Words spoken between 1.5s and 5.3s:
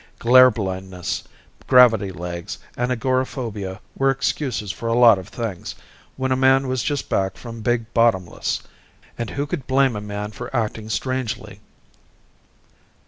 gravity legs, and agoraphobia were excuses for a lot of